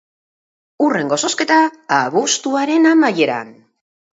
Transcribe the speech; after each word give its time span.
Hurrengo 0.85 1.19
zozketa, 1.27 1.59
abuztuaren 1.99 2.91
amaieran. 2.95 3.57